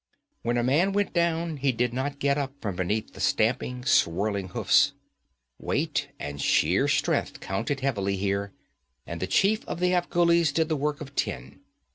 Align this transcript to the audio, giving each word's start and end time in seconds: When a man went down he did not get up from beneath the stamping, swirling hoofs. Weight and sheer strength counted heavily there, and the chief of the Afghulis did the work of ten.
When 0.41 0.57
a 0.57 0.63
man 0.63 0.93
went 0.93 1.13
down 1.13 1.57
he 1.57 1.71
did 1.71 1.93
not 1.93 2.17
get 2.17 2.35
up 2.35 2.53
from 2.59 2.75
beneath 2.75 3.13
the 3.13 3.19
stamping, 3.19 3.85
swirling 3.85 4.47
hoofs. 4.47 4.93
Weight 5.59 6.07
and 6.19 6.41
sheer 6.41 6.87
strength 6.87 7.39
counted 7.39 7.81
heavily 7.81 8.19
there, 8.19 8.51
and 9.05 9.19
the 9.19 9.27
chief 9.27 9.63
of 9.65 9.79
the 9.79 9.93
Afghulis 9.93 10.51
did 10.53 10.69
the 10.69 10.75
work 10.75 11.01
of 11.01 11.13
ten. 11.15 11.59